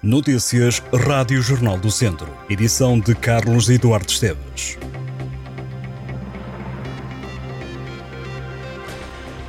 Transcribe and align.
Notícias 0.00 0.80
Rádio 0.94 1.42
Jornal 1.42 1.76
do 1.76 1.90
Centro. 1.90 2.28
Edição 2.48 3.00
de 3.00 3.16
Carlos 3.16 3.68
Eduardo 3.68 4.08
Esteves. 4.08 4.78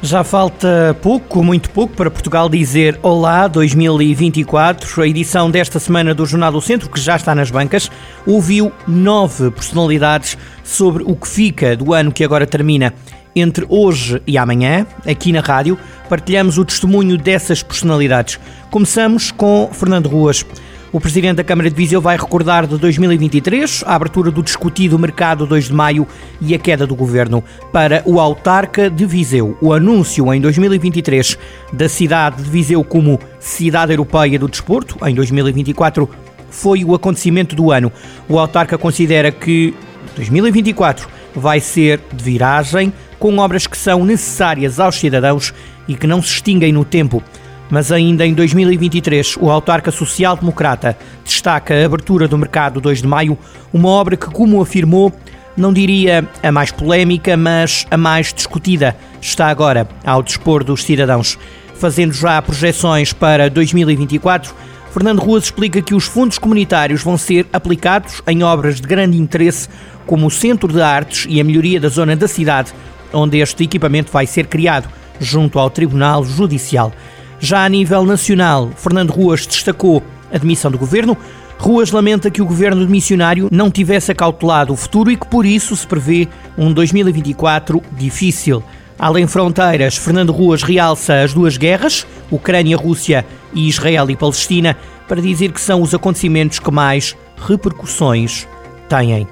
Já 0.01 0.23
falta 0.23 0.97
pouco, 1.03 1.43
muito 1.43 1.69
pouco, 1.69 1.93
para 1.95 2.09
Portugal 2.09 2.49
dizer 2.49 2.99
Olá 3.03 3.47
2024. 3.47 5.03
A 5.03 5.07
edição 5.07 5.51
desta 5.51 5.77
semana 5.77 6.15
do 6.15 6.25
Jornal 6.25 6.51
do 6.51 6.61
Centro, 6.61 6.89
que 6.89 6.99
já 6.99 7.15
está 7.15 7.35
nas 7.35 7.51
bancas, 7.51 7.91
ouviu 8.25 8.71
nove 8.87 9.51
personalidades 9.51 10.35
sobre 10.63 11.03
o 11.03 11.15
que 11.15 11.27
fica 11.27 11.77
do 11.77 11.93
ano 11.93 12.11
que 12.11 12.23
agora 12.23 12.47
termina. 12.47 12.91
Entre 13.35 13.67
hoje 13.69 14.19
e 14.25 14.35
amanhã, 14.35 14.87
aqui 15.05 15.31
na 15.31 15.41
rádio, 15.41 15.77
partilhamos 16.09 16.57
o 16.57 16.65
testemunho 16.65 17.17
dessas 17.17 17.61
personalidades. 17.61 18.39
Começamos 18.71 19.31
com 19.31 19.69
Fernando 19.71 20.09
Ruas. 20.09 20.43
O 20.91 20.99
Presidente 20.99 21.35
da 21.35 21.43
Câmara 21.43 21.69
de 21.69 21.75
Viseu 21.75 22.01
vai 22.01 22.17
recordar 22.17 22.65
de 22.65 22.75
2023 22.75 23.83
a 23.85 23.93
abertura 23.93 24.31
do 24.31 24.41
discutido 24.41 24.97
mercado 24.97 25.45
2 25.45 25.65
de 25.65 25.73
maio 25.73 26.07
e 26.41 26.55
a 26.55 26.57
queda 26.57 26.87
do 26.87 26.95
governo. 26.95 27.43
Para 27.71 28.01
o 28.07 28.19
autarca 28.19 28.89
de 28.89 29.05
Viseu, 29.05 29.55
o 29.61 29.71
anúncio 29.71 30.33
em 30.33 30.41
2023 30.41 31.37
da 31.71 31.87
cidade 31.87 32.41
de 32.41 32.49
Viseu 32.49 32.83
como 32.83 33.19
cidade 33.39 33.93
europeia 33.93 34.39
do 34.39 34.47
desporto, 34.47 34.97
em 35.07 35.13
2024, 35.13 36.09
foi 36.49 36.83
o 36.83 36.95
acontecimento 36.95 37.55
do 37.55 37.71
ano. 37.71 37.91
O 38.27 38.39
autarca 38.39 38.75
considera 38.75 39.31
que 39.31 39.75
2024 40.15 41.07
vai 41.35 41.59
ser 41.59 41.99
de 42.11 42.23
viragem, 42.23 42.91
com 43.19 43.37
obras 43.37 43.67
que 43.67 43.77
são 43.77 44.03
necessárias 44.03 44.79
aos 44.79 44.95
cidadãos 44.95 45.53
e 45.87 45.95
que 45.95 46.07
não 46.07 46.21
se 46.21 46.33
extinguem 46.33 46.71
no 46.71 46.85
tempo. 46.85 47.23
Mas 47.69 47.91
ainda 47.91 48.25
em 48.25 48.33
2023, 48.33 49.37
o 49.39 49.49
autarca 49.49 49.91
social-democrata 49.91 50.97
destaca 51.23 51.73
a 51.73 51.85
abertura 51.85 52.27
do 52.27 52.37
mercado 52.37 52.81
2 52.81 53.01
de 53.01 53.07
maio, 53.07 53.37
uma 53.71 53.89
obra 53.89 54.17
que, 54.17 54.25
como 54.25 54.61
afirmou, 54.61 55.13
não 55.55 55.71
diria 55.71 56.27
a 56.41 56.51
mais 56.51 56.71
polémica, 56.71 57.37
mas 57.37 57.85
a 57.91 57.97
mais 57.97 58.33
discutida, 58.33 58.95
está 59.21 59.47
agora 59.47 59.87
ao 60.03 60.23
dispor 60.23 60.63
dos 60.63 60.83
cidadãos. 60.83 61.37
Fazendo 61.75 62.13
já 62.13 62.41
projeções 62.41 63.13
para 63.13 63.49
2024, 63.49 64.53
Fernando 64.91 65.19
Ruas 65.19 65.45
explica 65.45 65.81
que 65.81 65.93
os 65.93 66.05
fundos 66.05 66.39
comunitários 66.39 67.03
vão 67.03 67.17
ser 67.17 67.45
aplicados 67.53 68.21
em 68.27 68.41
obras 68.41 68.81
de 68.81 68.87
grande 68.87 69.17
interesse, 69.17 69.69
como 70.07 70.25
o 70.25 70.31
Centro 70.31 70.71
de 70.71 70.81
Artes 70.81 71.27
e 71.29 71.39
a 71.39 71.43
melhoria 71.43 71.79
da 71.79 71.89
zona 71.89 72.15
da 72.15 72.27
cidade, 72.27 72.73
onde 73.13 73.37
este 73.37 73.63
equipamento 73.63 74.11
vai 74.11 74.25
ser 74.25 74.47
criado, 74.47 74.89
junto 75.19 75.59
ao 75.59 75.69
Tribunal 75.69 76.23
Judicial. 76.23 76.91
Já 77.39 77.63
a 77.63 77.69
nível 77.69 78.05
nacional, 78.05 78.69
Fernando 78.75 79.11
Ruas 79.11 79.45
destacou 79.45 80.03
a 80.31 80.37
demissão 80.37 80.69
do 80.69 80.77
governo. 80.77 81.17
Ruas 81.57 81.91
lamenta 81.91 82.31
que 82.31 82.41
o 82.41 82.45
governo 82.45 82.87
missionário 82.87 83.49
não 83.51 83.69
tivesse 83.69 84.11
acautelado 84.11 84.73
o 84.73 84.77
futuro 84.77 85.11
e 85.11 85.17
que 85.17 85.27
por 85.27 85.45
isso 85.45 85.75
se 85.75 85.85
prevê 85.85 86.27
um 86.57 86.71
2024 86.71 87.81
difícil. 87.91 88.63
Além 88.97 89.27
fronteiras, 89.27 89.95
Fernando 89.95 90.33
Ruas 90.33 90.61
realça 90.61 91.21
as 91.21 91.33
duas 91.33 91.55
guerras, 91.55 92.05
Ucrânia-Rússia 92.29 93.25
e 93.53 93.69
Israel 93.69 94.09
e 94.09 94.15
Palestina, 94.15 94.75
para 95.07 95.21
dizer 95.21 95.53
que 95.53 95.61
são 95.61 95.81
os 95.81 95.93
acontecimentos 95.93 96.59
que 96.59 96.69
mais 96.69 97.15
repercussões 97.37 98.45
têm. 98.89 99.25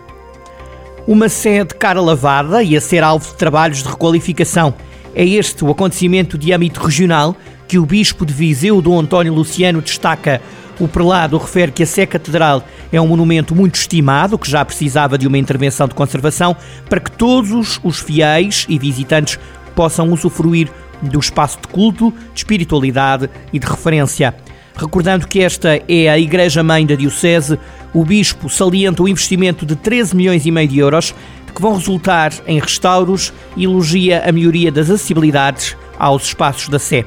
Uma 1.05 1.27
sede 1.27 1.75
cara 1.75 2.01
lavada 2.01 2.63
e 2.63 2.77
a 2.77 2.81
ser 2.81 3.03
alvo 3.03 3.27
de 3.27 3.35
trabalhos 3.35 3.83
de 3.83 3.89
requalificação. 3.89 4.73
É 5.19 5.25
este 5.25 5.65
o 5.65 5.71
acontecimento 5.71 6.37
de 6.37 6.53
âmbito 6.53 6.79
regional 6.79 7.35
que 7.67 7.79
o 7.79 7.85
Bispo 7.87 8.23
de 8.23 8.31
Viseu, 8.31 8.79
Dom 8.83 8.99
António 8.99 9.33
Luciano, 9.33 9.81
destaca. 9.81 10.39
O 10.79 10.87
prelado 10.87 11.39
refere 11.39 11.71
que 11.71 11.81
a 11.81 11.87
Sé 11.87 12.05
Catedral 12.05 12.63
é 12.93 13.01
um 13.01 13.07
monumento 13.07 13.55
muito 13.55 13.73
estimado, 13.73 14.37
que 14.37 14.47
já 14.47 14.63
precisava 14.63 15.17
de 15.17 15.25
uma 15.25 15.39
intervenção 15.39 15.87
de 15.87 15.95
conservação 15.95 16.55
para 16.87 16.99
que 16.99 17.09
todos 17.09 17.79
os 17.83 17.99
fiéis 17.99 18.67
e 18.69 18.77
visitantes 18.77 19.39
possam 19.75 20.13
usufruir 20.13 20.69
do 21.01 21.19
espaço 21.19 21.57
de 21.63 21.67
culto, 21.69 22.13
de 22.31 22.41
espiritualidade 22.41 23.27
e 23.51 23.57
de 23.57 23.65
referência. 23.65 24.35
Recordando 24.75 25.27
que 25.27 25.39
esta 25.39 25.81
é 25.87 26.07
a 26.07 26.19
Igreja-mãe 26.19 26.85
da 26.85 26.93
Diocese, 26.93 27.57
o 27.91 28.05
Bispo 28.05 28.47
salienta 28.47 29.01
o 29.01 29.07
investimento 29.07 29.65
de 29.65 29.75
13 29.75 30.15
milhões 30.15 30.45
e 30.45 30.51
meio 30.51 30.67
de 30.67 30.77
euros 30.77 31.15
que 31.57 31.61
vão 31.61 31.73
resultar 31.73 32.31
em 32.45 32.59
restauros 32.59 33.33
e 33.55 33.63
elogia 33.63 34.21
a 34.23 34.31
melhoria 34.31 34.71
das 34.71 34.91
acessibilidades 34.91 35.75
aos 35.97 36.25
espaços 36.25 36.69
da 36.69 36.77
Sé. 36.77 37.03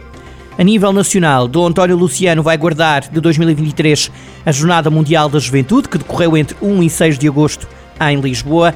A 0.58 0.64
nível 0.64 0.92
nacional, 0.92 1.46
Dom 1.46 1.68
António 1.68 1.96
Luciano 1.96 2.42
vai 2.42 2.58
guardar 2.58 3.08
de 3.08 3.20
2023 3.20 4.10
a 4.44 4.50
Jornada 4.50 4.90
Mundial 4.90 5.28
da 5.28 5.38
Juventude, 5.38 5.88
que 5.88 5.98
decorreu 5.98 6.36
entre 6.36 6.56
1 6.60 6.82
e 6.82 6.90
6 6.90 7.16
de 7.16 7.28
agosto 7.28 7.68
em 8.00 8.20
Lisboa. 8.20 8.74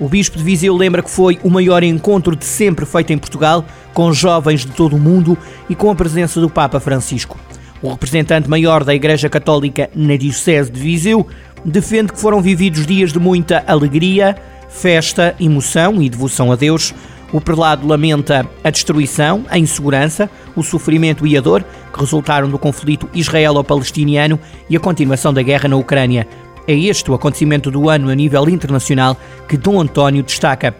O 0.00 0.08
Bispo 0.08 0.36
de 0.36 0.42
Viseu 0.42 0.76
lembra 0.76 1.00
que 1.00 1.10
foi 1.10 1.38
o 1.44 1.48
maior 1.48 1.84
encontro 1.84 2.34
de 2.34 2.44
sempre 2.44 2.84
feito 2.84 3.12
em 3.12 3.18
Portugal, 3.18 3.64
com 3.94 4.12
jovens 4.12 4.66
de 4.66 4.72
todo 4.72 4.96
o 4.96 5.00
mundo 5.00 5.38
e 5.70 5.76
com 5.76 5.92
a 5.92 5.94
presença 5.94 6.40
do 6.40 6.50
Papa 6.50 6.80
Francisco. 6.80 7.38
O 7.80 7.88
representante 7.88 8.50
maior 8.50 8.82
da 8.82 8.92
Igreja 8.92 9.28
Católica 9.28 9.88
na 9.94 10.16
Diocese 10.16 10.72
de 10.72 10.80
Viseu 10.80 11.24
defende 11.64 12.12
que 12.12 12.18
foram 12.18 12.42
vividos 12.42 12.84
dias 12.84 13.12
de 13.12 13.20
muita 13.20 13.62
alegria, 13.64 14.36
festa, 14.74 15.34
emoção 15.40 16.02
e 16.02 16.10
devoção 16.10 16.50
a 16.50 16.56
Deus, 16.56 16.92
o 17.32 17.40
prelado 17.40 17.86
lamenta 17.86 18.46
a 18.62 18.70
destruição, 18.70 19.44
a 19.48 19.58
insegurança, 19.58 20.28
o 20.54 20.62
sofrimento 20.62 21.26
e 21.26 21.36
a 21.36 21.40
dor 21.40 21.64
que 21.92 21.98
resultaram 21.98 22.48
do 22.48 22.58
conflito 22.58 23.08
israelo-palestiniano 23.14 24.38
e 24.68 24.76
a 24.76 24.80
continuação 24.80 25.32
da 25.32 25.42
guerra 25.42 25.68
na 25.68 25.76
Ucrânia. 25.76 26.28
É 26.66 26.74
este 26.74 27.10
o 27.10 27.14
acontecimento 27.14 27.70
do 27.70 27.88
ano 27.88 28.10
a 28.10 28.14
nível 28.14 28.48
internacional 28.48 29.16
que 29.48 29.56
Dom 29.56 29.80
António 29.80 30.22
destaca. 30.22 30.74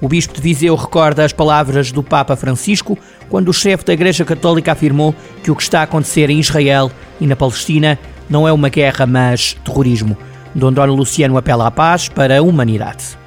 O 0.00 0.08
bispo 0.08 0.34
de 0.34 0.40
Viseu 0.40 0.74
recorda 0.74 1.24
as 1.24 1.32
palavras 1.32 1.92
do 1.92 2.02
Papa 2.02 2.34
Francisco 2.34 2.98
quando 3.28 3.48
o 3.48 3.54
chefe 3.54 3.84
da 3.84 3.92
Igreja 3.92 4.24
Católica 4.24 4.72
afirmou 4.72 5.14
que 5.42 5.50
o 5.50 5.56
que 5.56 5.62
está 5.62 5.80
a 5.80 5.84
acontecer 5.84 6.30
em 6.30 6.40
Israel 6.40 6.90
e 7.20 7.26
na 7.26 7.36
Palestina 7.36 7.98
não 8.28 8.48
é 8.48 8.52
uma 8.52 8.68
guerra, 8.68 9.06
mas 9.06 9.54
terrorismo. 9.64 10.16
Dom 10.54 10.68
António 10.68 10.94
Luciano 10.94 11.36
apela 11.36 11.66
à 11.66 11.70
paz 11.70 12.08
para 12.08 12.38
a 12.38 12.42
humanidade. 12.42 13.19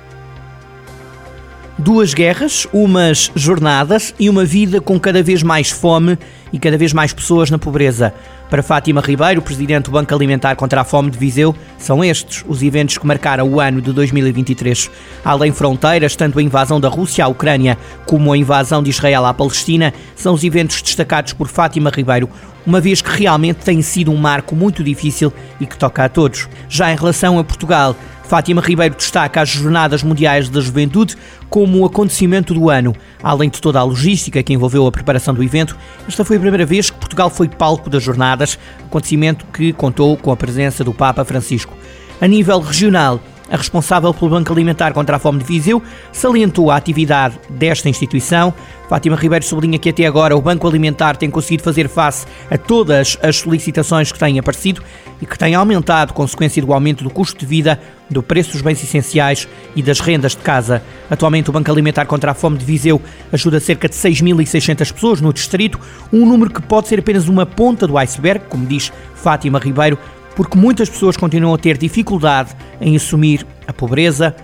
Duas 1.83 2.13
guerras, 2.13 2.65
umas 2.71 3.29
jornadas 3.35 4.15
e 4.17 4.29
uma 4.29 4.45
vida 4.45 4.79
com 4.79 4.97
cada 4.97 5.21
vez 5.21 5.43
mais 5.43 5.69
fome 5.69 6.17
e 6.53 6.57
cada 6.57 6.77
vez 6.77 6.93
mais 6.93 7.11
pessoas 7.11 7.51
na 7.51 7.59
pobreza. 7.59 8.13
Para 8.49 8.63
Fátima 8.63 9.01
Ribeiro, 9.01 9.41
presidente 9.41 9.85
do 9.85 9.91
Banco 9.91 10.15
Alimentar 10.15 10.55
contra 10.55 10.79
a 10.79 10.83
Fome 10.85 11.11
de 11.11 11.17
Viseu, 11.17 11.53
são 11.77 12.01
estes 12.01 12.41
os 12.47 12.63
eventos 12.63 12.97
que 12.97 13.05
marcaram 13.05 13.49
o 13.49 13.59
ano 13.59 13.81
de 13.81 13.91
2023. 13.91 14.89
Além 15.25 15.51
fronteiras, 15.51 16.15
tanto 16.15 16.39
a 16.39 16.41
invasão 16.41 16.79
da 16.79 16.87
Rússia 16.87 17.25
à 17.25 17.27
Ucrânia 17.27 17.77
como 18.05 18.31
a 18.31 18.37
invasão 18.37 18.81
de 18.81 18.89
Israel 18.89 19.25
à 19.25 19.33
Palestina 19.33 19.93
são 20.15 20.33
os 20.33 20.43
eventos 20.45 20.81
destacados 20.81 21.33
por 21.33 21.49
Fátima 21.49 21.91
Ribeiro, 21.93 22.29
uma 22.65 22.79
vez 22.79 23.01
que 23.01 23.09
realmente 23.09 23.57
tem 23.57 23.81
sido 23.81 24.09
um 24.09 24.15
marco 24.15 24.55
muito 24.55 24.81
difícil 24.85 25.33
e 25.59 25.65
que 25.65 25.77
toca 25.77 26.05
a 26.05 26.07
todos. 26.07 26.47
Já 26.69 26.93
em 26.93 26.95
relação 26.95 27.37
a 27.37 27.43
Portugal, 27.43 27.93
Fátima 28.33 28.63
Ribeiro 28.63 28.95
destaca 28.95 29.41
as 29.41 29.49
Jornadas 29.49 30.01
Mundiais 30.01 30.49
da 30.49 30.59
Juventude 30.59 31.15
como 31.51 31.77
o 31.77 31.85
acontecimento 31.85 32.51
do 32.51 32.67
ano. 32.67 32.95
Além 33.21 33.47
de 33.47 33.61
toda 33.61 33.79
a 33.79 33.83
logística 33.83 34.41
que 34.41 34.51
envolveu 34.51 34.87
a 34.87 34.91
preparação 34.91 35.35
do 35.35 35.43
evento, 35.43 35.77
esta 36.07 36.25
foi 36.25 36.37
a 36.37 36.39
primeira 36.39 36.65
vez 36.65 36.89
que 36.89 36.97
Portugal 36.97 37.29
foi 37.29 37.47
palco 37.47 37.91
das 37.91 38.01
jornadas, 38.01 38.57
acontecimento 38.85 39.45
que 39.53 39.71
contou 39.71 40.17
com 40.17 40.31
a 40.31 40.35
presença 40.35 40.83
do 40.83 40.91
Papa 40.91 41.23
Francisco. 41.23 41.77
A 42.19 42.25
nível 42.25 42.59
regional, 42.59 43.19
a 43.53 43.57
responsável 43.57 44.11
pelo 44.11 44.31
Banco 44.31 44.51
Alimentar 44.51 44.93
contra 44.93 45.17
a 45.17 45.19
Fome 45.19 45.37
de 45.37 45.45
Viseu 45.45 45.81
salientou 46.11 46.71
a 46.71 46.75
atividade 46.75 47.39
desta 47.51 47.87
instituição. 47.87 48.51
Fátima 48.89 49.15
Ribeiro 49.15 49.45
sublinha 49.45 49.77
que 49.77 49.89
até 49.89 50.07
agora 50.07 50.35
o 50.35 50.41
Banco 50.41 50.67
Alimentar 50.67 51.15
tem 51.15 51.29
conseguido 51.29 51.61
fazer 51.61 51.87
face 51.87 52.25
a 52.49 52.57
todas 52.57 53.15
as 53.21 53.35
solicitações 53.37 54.11
que 54.11 54.17
têm 54.17 54.39
aparecido 54.39 54.81
e 55.21 55.25
que 55.27 55.37
têm 55.37 55.53
aumentado 55.53 56.13
consequência 56.13 56.63
do 56.63 56.73
aumento 56.73 57.03
do 57.03 57.11
custo 57.11 57.39
de 57.39 57.45
vida, 57.45 57.79
do 58.09 58.23
preço 58.23 58.53
dos 58.53 58.61
bens 58.61 58.83
essenciais 58.83 59.47
e 59.75 59.83
das 59.83 59.99
rendas 59.99 60.31
de 60.31 60.41
casa. 60.41 60.81
Atualmente 61.09 61.51
o 61.51 61.53
Banco 61.53 61.71
Alimentar 61.71 62.05
contra 62.05 62.31
a 62.31 62.33
Fome 62.33 62.57
de 62.57 62.65
Viseu 62.65 62.99
ajuda 63.31 63.59
cerca 63.59 63.87
de 63.87 63.93
6.600 63.93 64.91
pessoas 64.91 65.21
no 65.21 65.31
distrito, 65.31 65.79
um 66.11 66.25
número 66.25 66.51
que 66.51 66.61
pode 66.61 66.87
ser 66.87 66.99
apenas 66.99 67.27
uma 67.27 67.45
ponta 67.45 67.85
do 67.85 67.99
iceberg, 67.99 68.45
como 68.49 68.65
diz 68.65 68.91
Fátima 69.13 69.59
Ribeiro, 69.59 69.97
porque 70.35 70.57
muitas 70.57 70.89
pessoas 70.89 71.17
continuam 71.17 71.53
a 71.53 71.57
ter 71.57 71.77
dificuldade 71.77 72.55
em 72.79 72.95
assumir 72.95 73.45
a 73.67 73.73
pobreza 73.73 74.35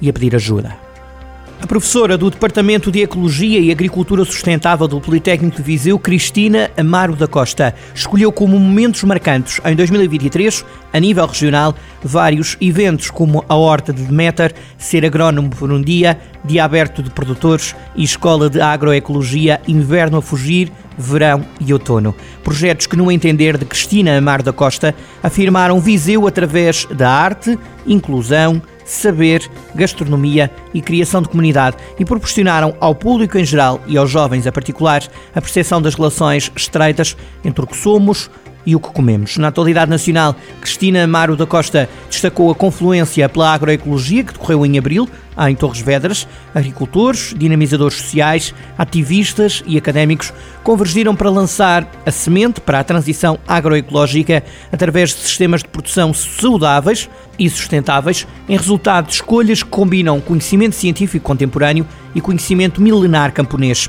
e 0.00 0.08
a 0.08 0.12
pedir 0.12 0.34
ajuda. 0.34 0.88
A 1.60 1.66
professora 1.66 2.16
do 2.16 2.30
Departamento 2.30 2.90
de 2.90 3.02
Ecologia 3.02 3.58
e 3.58 3.72
Agricultura 3.72 4.24
Sustentável 4.24 4.86
do 4.86 5.00
Politécnico 5.00 5.56
de 5.56 5.62
Viseu, 5.64 5.98
Cristina 5.98 6.70
Amaro 6.76 7.16
da 7.16 7.26
Costa, 7.26 7.74
escolheu 7.92 8.30
como 8.30 8.56
momentos 8.60 9.02
marcantes 9.02 9.60
em 9.64 9.74
2023, 9.74 10.64
a 10.92 11.00
nível 11.00 11.26
regional, 11.26 11.74
vários 12.00 12.56
eventos 12.60 13.10
como 13.10 13.44
a 13.48 13.56
Horta 13.56 13.92
de 13.92 14.04
Demeter, 14.04 14.54
Ser 14.78 15.04
Agrónomo 15.04 15.50
por 15.50 15.72
um 15.72 15.82
Dia, 15.82 16.20
Dia 16.44 16.64
Aberto 16.64 17.02
de 17.02 17.10
Produtores 17.10 17.74
e 17.96 18.04
Escola 18.04 18.48
de 18.48 18.60
Agroecologia 18.60 19.60
Inverno 19.66 20.18
a 20.18 20.22
Fugir 20.22 20.70
verão 20.98 21.44
e 21.60 21.72
outono. 21.72 22.14
Projetos 22.42 22.86
que, 22.86 22.96
no 22.96 23.10
entender 23.10 23.56
de 23.56 23.64
Cristina 23.64 24.18
Amar 24.18 24.42
da 24.42 24.52
Costa, 24.52 24.94
afirmaram 25.22 25.80
Viseu 25.80 26.26
através 26.26 26.84
da 26.86 27.08
arte, 27.08 27.58
inclusão, 27.86 28.60
saber, 28.84 29.48
gastronomia 29.74 30.50
e 30.72 30.80
criação 30.80 31.22
de 31.22 31.28
comunidade 31.28 31.76
e 31.98 32.04
proporcionaram 32.04 32.74
ao 32.80 32.94
público 32.94 33.38
em 33.38 33.44
geral 33.44 33.80
e 33.86 33.96
aos 33.96 34.10
jovens 34.10 34.46
a 34.46 34.52
particular 34.52 35.06
a 35.34 35.40
percepção 35.40 35.80
das 35.80 35.94
relações 35.94 36.50
estreitas 36.56 37.16
entre 37.44 37.62
o 37.62 37.66
que 37.66 37.76
somos, 37.76 38.30
e 38.68 38.76
o 38.76 38.80
que 38.80 38.90
comemos. 38.90 39.38
Na 39.38 39.48
atualidade 39.48 39.90
nacional, 39.90 40.36
Cristina 40.60 41.04
Amaro 41.04 41.34
da 41.34 41.46
Costa 41.46 41.88
destacou 42.10 42.50
a 42.50 42.54
confluência 42.54 43.26
pela 43.26 43.54
agroecologia 43.54 44.22
que 44.22 44.34
decorreu 44.34 44.66
em 44.66 44.76
abril, 44.76 45.08
em 45.48 45.56
Torres 45.56 45.80
Vedras. 45.80 46.28
Agricultores, 46.54 47.34
dinamizadores 47.34 47.96
sociais, 47.96 48.54
ativistas 48.76 49.62
e 49.66 49.78
académicos 49.78 50.34
convergiram 50.62 51.16
para 51.16 51.30
lançar 51.30 51.90
a 52.04 52.10
semente 52.10 52.60
para 52.60 52.80
a 52.80 52.84
transição 52.84 53.38
agroecológica 53.48 54.44
através 54.70 55.14
de 55.14 55.22
sistemas 55.22 55.62
de 55.62 55.68
produção 55.70 56.12
saudáveis 56.12 57.08
e 57.38 57.48
sustentáveis, 57.48 58.26
em 58.46 58.54
resultado 58.54 59.06
de 59.06 59.14
escolhas 59.14 59.62
que 59.62 59.70
combinam 59.70 60.20
conhecimento 60.20 60.74
científico 60.74 61.24
contemporâneo 61.24 61.86
e 62.14 62.20
conhecimento 62.20 62.82
milenar 62.82 63.32
camponês. 63.32 63.88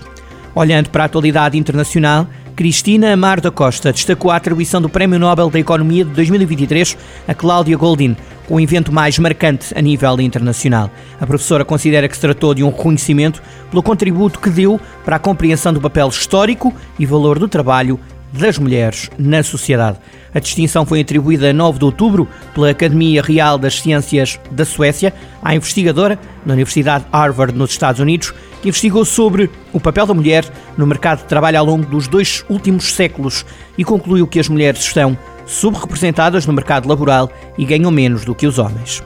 Olhando 0.56 0.90
para 0.90 1.04
a 1.04 1.06
atualidade 1.06 1.58
internacional, 1.58 2.28
Cristina 2.60 3.14
Amar 3.14 3.40
da 3.40 3.50
Costa 3.50 3.94
destacou 3.94 4.30
a 4.30 4.36
atribuição 4.36 4.82
do 4.82 4.90
Prémio 4.90 5.18
Nobel 5.18 5.50
da 5.50 5.58
Economia 5.58 6.04
de 6.04 6.12
2023 6.12 6.98
a 7.26 7.34
Cláudia 7.34 7.78
Goldin, 7.78 8.18
com 8.50 8.56
o 8.56 8.60
evento 8.60 8.92
mais 8.92 9.18
marcante 9.18 9.74
a 9.78 9.82
nível 9.82 10.20
internacional. 10.20 10.92
A 11.22 11.26
professora 11.26 11.64
considera 11.64 12.10
que 12.10 12.16
se 12.16 12.20
tratou 12.20 12.54
de 12.54 12.62
um 12.62 12.70
reconhecimento 12.70 13.42
pelo 13.70 13.82
contributo 13.82 14.42
que 14.42 14.50
deu 14.50 14.78
para 15.06 15.16
a 15.16 15.20
compreensão 15.20 15.72
do 15.72 15.80
papel 15.80 16.10
histórico 16.10 16.74
e 17.00 17.06
valor 17.06 17.40
do 17.40 17.48
trabalho 17.48 17.98
das 18.34 18.58
mulheres 18.58 19.10
na 19.18 19.42
sociedade. 19.42 19.98
A 20.34 20.40
distinção 20.40 20.86
foi 20.86 21.00
atribuída 21.00 21.52
a 21.52 21.54
9 21.54 21.80
de 21.80 21.86
outubro 21.86 22.28
pela 22.54 22.72
Academia 22.72 23.22
Real 23.22 23.58
das 23.58 23.80
Ciências 23.80 24.38
da 24.52 24.66
Suécia 24.66 25.14
à 25.42 25.56
investigadora 25.56 26.20
na 26.46 26.56
Universidade 26.56 27.06
Harvard, 27.12 27.58
nos 27.58 27.72
Estados 27.72 28.02
Unidos, 28.02 28.34
investigou 28.64 29.06
sobre 29.06 29.50
o 29.72 29.80
papel 29.80 30.06
da 30.06 30.14
mulher 30.14 30.46
no 30.78 30.86
mercado 30.86 31.20
de 31.20 31.26
trabalho 31.26 31.60
ao 31.60 31.66
longo 31.66 31.86
dos 31.86 32.08
dois 32.08 32.44
últimos 32.50 32.94
séculos 32.94 33.46
e 33.78 33.84
concluiu 33.84 34.28
que 34.28 34.40
as 34.40 34.50
mulheres 34.50 34.82
estão 34.82 35.18
subrepresentadas 35.46 36.46
no 36.46 36.54
mercado 36.54 36.88
laboral 36.88 37.32
e 37.58 37.66
ganham 37.66 37.92
menos 37.92 38.24
do 38.24 38.36
que 38.36 38.46
os 38.46 38.60
homens. 38.60 39.02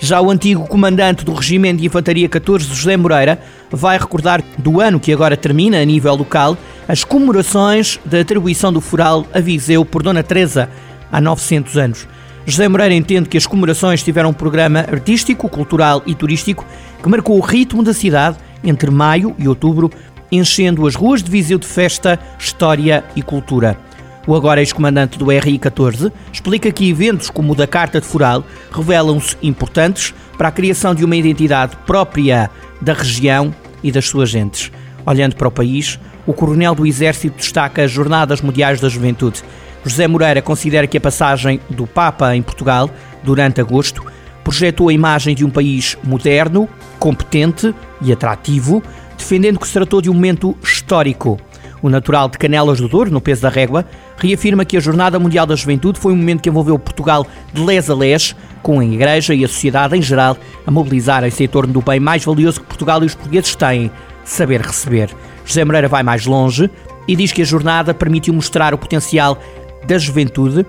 Já 0.00 0.20
o 0.20 0.30
antigo 0.30 0.66
comandante 0.66 1.24
do 1.24 1.34
Regimento 1.34 1.80
de 1.80 1.86
Infantaria 1.86 2.28
14, 2.28 2.72
José 2.72 2.96
Moreira, 2.96 3.40
vai 3.68 3.98
recordar 3.98 4.42
do 4.56 4.80
ano 4.80 5.00
que 5.00 5.12
agora 5.12 5.36
termina 5.36 5.80
a 5.80 5.84
nível 5.84 6.14
local 6.14 6.56
as 6.86 7.02
comemorações 7.02 7.98
da 8.04 8.20
atribuição 8.20 8.72
do 8.72 8.80
Foral 8.80 9.26
a 9.34 9.40
Viseu 9.40 9.84
por 9.84 10.04
Dona 10.04 10.22
Teresa 10.22 10.70
há 11.10 11.20
900 11.20 11.76
anos. 11.76 12.08
José 12.46 12.68
Moreira 12.68 12.94
entende 12.94 13.28
que 13.28 13.36
as 13.36 13.46
comemorações 13.46 14.02
tiveram 14.02 14.30
um 14.30 14.32
programa 14.32 14.80
artístico, 14.80 15.48
cultural 15.48 16.02
e 16.06 16.14
turístico 16.14 16.64
que 17.02 17.08
marcou 17.08 17.36
o 17.36 17.42
ritmo 17.42 17.82
da 17.82 17.92
cidade 17.92 18.38
entre 18.62 18.90
maio 18.90 19.34
e 19.38 19.48
outubro, 19.48 19.90
enchendo 20.30 20.86
as 20.86 20.94
ruas 20.94 21.22
de 21.22 21.30
Viseu 21.30 21.58
de 21.58 21.66
festa, 21.66 22.18
história 22.38 23.04
e 23.16 23.22
cultura. 23.22 23.78
O 24.26 24.34
agora 24.34 24.60
ex-comandante 24.60 25.18
do 25.18 25.30
RI-14 25.30 26.12
explica 26.30 26.70
que 26.70 26.90
eventos 26.90 27.30
como 27.30 27.52
o 27.52 27.56
da 27.56 27.66
Carta 27.66 27.98
de 27.98 28.06
Foral 28.06 28.44
revelam-se 28.70 29.36
importantes 29.42 30.12
para 30.36 30.48
a 30.48 30.52
criação 30.52 30.94
de 30.94 31.02
uma 31.02 31.16
identidade 31.16 31.74
própria 31.86 32.50
da 32.78 32.92
região 32.92 33.54
e 33.82 33.90
das 33.90 34.06
suas 34.06 34.28
gentes. 34.28 34.70
Olhando 35.06 35.34
para 35.34 35.48
o 35.48 35.50
país, 35.50 35.98
o 36.26 36.34
coronel 36.34 36.74
do 36.74 36.86
Exército 36.86 37.38
destaca 37.38 37.82
as 37.82 37.90
Jornadas 37.90 38.42
Mundiais 38.42 38.78
da 38.82 38.88
Juventude. 38.90 39.42
José 39.82 40.06
Moreira 40.06 40.42
considera 40.42 40.86
que 40.86 40.98
a 40.98 41.00
passagem 41.00 41.58
do 41.70 41.86
Papa 41.86 42.36
em 42.36 42.42
Portugal, 42.42 42.90
durante 43.24 43.62
agosto, 43.62 44.04
projetou 44.44 44.90
a 44.90 44.92
imagem 44.92 45.34
de 45.34 45.42
um 45.42 45.48
país 45.48 45.96
moderno, 46.04 46.68
competente 46.98 47.74
e 48.00 48.12
atrativo, 48.12 48.82
defendendo 49.16 49.58
que 49.58 49.66
se 49.66 49.72
tratou 49.72 50.00
de 50.00 50.10
um 50.10 50.14
momento 50.14 50.56
histórico. 50.62 51.38
O 51.80 51.88
natural 51.88 52.28
de 52.28 52.38
Canelas 52.38 52.80
do 52.80 52.88
Douro, 52.88 53.10
no 53.10 53.20
peso 53.20 53.42
da 53.42 53.48
régua, 53.48 53.84
reafirma 54.16 54.64
que 54.64 54.76
a 54.76 54.80
Jornada 54.80 55.18
Mundial 55.18 55.46
da 55.46 55.54
Juventude 55.54 55.98
foi 55.98 56.12
um 56.12 56.16
momento 56.16 56.42
que 56.42 56.48
envolveu 56.48 56.78
Portugal 56.78 57.26
de 57.52 57.64
les 57.64 57.88
a 57.88 57.94
les, 57.94 58.34
com 58.62 58.80
a 58.80 58.84
Igreja 58.84 59.34
e 59.34 59.44
a 59.44 59.48
sociedade 59.48 59.96
em 59.96 60.02
geral 60.02 60.36
a 60.66 60.70
mobilizarem-se 60.70 61.44
em 61.44 61.48
torno 61.48 61.72
do 61.72 61.80
bem 61.80 62.00
mais 62.00 62.24
valioso 62.24 62.60
que 62.60 62.66
Portugal 62.66 63.02
e 63.02 63.06
os 63.06 63.14
portugueses 63.14 63.54
têm, 63.54 63.90
saber 64.24 64.60
receber. 64.60 65.10
José 65.44 65.64
Moreira 65.64 65.88
vai 65.88 66.02
mais 66.02 66.26
longe 66.26 66.68
e 67.06 67.14
diz 67.14 67.32
que 67.32 67.42
a 67.42 67.44
jornada 67.44 67.94
permitiu 67.94 68.34
mostrar 68.34 68.74
o 68.74 68.78
potencial 68.78 69.38
da 69.86 69.96
juventude 69.98 70.66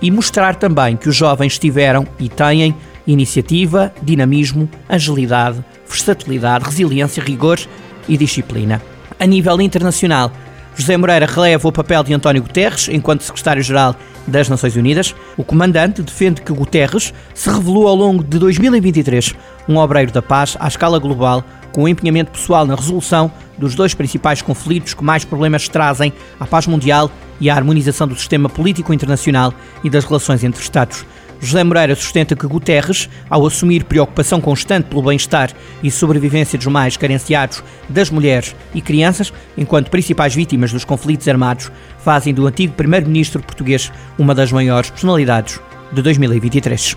e 0.00 0.10
mostrar 0.10 0.54
também 0.54 0.96
que 0.96 1.08
os 1.08 1.16
jovens 1.16 1.58
tiveram 1.58 2.06
e 2.18 2.28
têm 2.28 2.74
iniciativa, 3.06 3.92
dinamismo, 4.02 4.68
agilidade, 4.88 5.64
versatilidade, 5.88 6.64
resiliência, 6.64 7.22
rigor 7.22 7.60
e 8.08 8.16
disciplina. 8.16 8.82
A 9.18 9.26
nível 9.26 9.60
internacional, 9.60 10.30
José 10.76 10.96
Moreira 10.96 11.24
releva 11.24 11.66
o 11.66 11.72
papel 11.72 12.04
de 12.04 12.12
António 12.12 12.42
Guterres 12.42 12.88
enquanto 12.88 13.22
secretário-geral 13.22 13.96
das 14.26 14.48
Nações 14.48 14.76
Unidas. 14.76 15.14
O 15.36 15.42
comandante 15.42 16.02
defende 16.02 16.42
que 16.42 16.52
Guterres 16.52 17.14
se 17.34 17.48
revelou 17.48 17.88
ao 17.88 17.94
longo 17.94 18.22
de 18.22 18.38
2023 18.38 19.34
um 19.66 19.78
obreiro 19.78 20.12
da 20.12 20.20
paz 20.20 20.56
à 20.60 20.68
escala 20.68 20.98
global 20.98 21.42
com 21.72 21.84
o 21.84 21.88
empenhamento 21.88 22.30
pessoal 22.30 22.66
na 22.66 22.74
resolução 22.74 23.30
dos 23.56 23.74
dois 23.74 23.94
principais 23.94 24.42
conflitos 24.42 24.92
que 24.92 25.04
mais 25.04 25.24
problemas 25.24 25.68
trazem 25.68 26.12
à 26.38 26.46
paz 26.46 26.66
mundial 26.66 27.10
e 27.40 27.48
à 27.48 27.54
harmonização 27.54 28.06
do 28.06 28.14
sistema 28.14 28.48
político 28.48 28.92
internacional 28.92 29.52
e 29.82 29.88
das 29.88 30.04
relações 30.04 30.44
entre 30.44 30.60
Estados. 30.60 31.04
José 31.40 31.62
Moreira 31.62 31.94
sustenta 31.94 32.34
que 32.34 32.46
Guterres, 32.46 33.08
ao 33.28 33.46
assumir 33.46 33.84
preocupação 33.84 34.40
constante 34.40 34.86
pelo 34.86 35.02
bem-estar 35.02 35.50
e 35.82 35.90
sobrevivência 35.90 36.58
dos 36.58 36.66
mais 36.66 36.96
carenciados, 36.96 37.62
das 37.88 38.10
mulheres 38.10 38.54
e 38.74 38.80
crianças, 38.80 39.32
enquanto 39.56 39.90
principais 39.90 40.34
vítimas 40.34 40.72
dos 40.72 40.84
conflitos 40.84 41.28
armados, 41.28 41.70
fazem 41.98 42.32
do 42.32 42.46
antigo 42.46 42.72
primeiro-ministro 42.74 43.42
português 43.42 43.92
uma 44.18 44.34
das 44.34 44.50
maiores 44.50 44.90
personalidades 44.90 45.60
de 45.92 46.02
2023. 46.02 46.96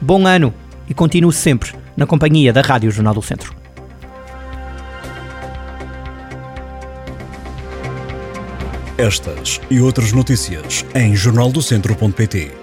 Bom 0.00 0.26
ano 0.26 0.54
e 0.88 0.94
continue 0.94 1.32
sempre 1.32 1.72
na 1.96 2.06
companhia 2.06 2.52
da 2.52 2.60
Rádio 2.60 2.90
Jornal 2.90 3.14
do 3.14 3.22
Centro. 3.22 3.54
Estas 8.98 9.60
e 9.70 9.80
outras 9.80 10.12
notícias 10.12 10.84
em 10.94 11.16
jornaldocentro.pt. 11.16 12.61